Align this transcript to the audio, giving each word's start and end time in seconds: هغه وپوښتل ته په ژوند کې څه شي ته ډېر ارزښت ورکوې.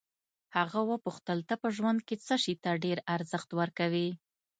هغه 0.57 0.79
وپوښتل 0.91 1.39
ته 1.49 1.55
په 1.61 1.67
ژوند 1.75 1.99
کې 2.07 2.15
څه 2.25 2.35
شي 2.43 2.53
ته 2.63 2.69
ډېر 2.83 2.97
ارزښت 3.15 3.49
ورکوې. 3.59 4.09